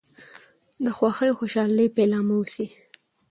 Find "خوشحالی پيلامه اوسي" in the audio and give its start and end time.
1.39-2.65